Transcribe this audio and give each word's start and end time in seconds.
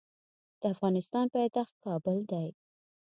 د 0.59 0.61
افغانستان 0.73 1.25
پایتخت 1.35 1.73
کابل 1.85 2.17
دی. 2.31 2.47